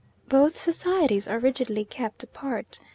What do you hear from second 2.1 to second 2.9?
apart.